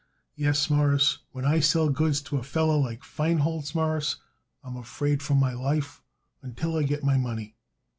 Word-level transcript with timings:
Yes, 0.33 0.67
Mawruss, 0.67 1.19
when 1.31 1.45
I 1.45 1.59
sell 1.59 1.89
goods 1.89 2.21
to 2.23 2.37
a 2.37 2.41
feller 2.41 2.75
like 2.79 3.01
Feinholz, 3.03 3.75
Mawruss, 3.75 4.15
I'm 4.63 4.75
afraid 4.75 5.21
for 5.21 5.35
my 5.35 5.53
life 5.53 6.01
until 6.41 6.75
I 6.75 6.81
get 6.81 7.03
my 7.03 7.17
money." 7.19 7.55